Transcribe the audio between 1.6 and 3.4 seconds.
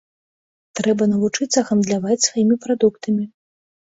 гандляваць сваім прадуктам.